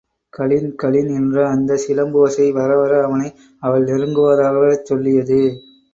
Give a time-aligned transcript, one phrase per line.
[0.33, 3.29] கலின் கலின் என்ற அந்தச் சிலம்போசை வரவர அவனை
[3.63, 5.41] அவள் நெருங்குவதாகச் சொல்லியது.